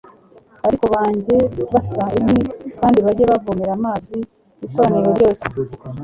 ariko 0.67 0.85
bajye 0.93 1.37
basa 1.73 2.03
inkwi 2.17 2.41
kandi 2.79 2.99
bajye 3.05 3.23
bavomera 3.31 3.71
amazi 3.79 4.17
ikoraniro 4.65 5.07
ryose 5.15 5.45